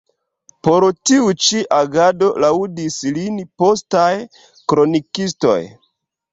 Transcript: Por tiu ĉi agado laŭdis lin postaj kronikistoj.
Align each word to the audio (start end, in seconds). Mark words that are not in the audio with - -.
Por 0.67 0.85
tiu 1.09 1.27
ĉi 1.47 1.61
agado 1.81 2.31
laŭdis 2.45 2.99
lin 3.19 3.39
postaj 3.63 4.09
kronikistoj. 4.75 5.63